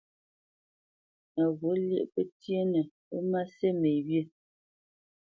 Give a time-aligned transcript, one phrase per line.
[1.41, 2.81] Á ghût lyéʼ pətyénə
[3.15, 4.21] ó má sí me wyê?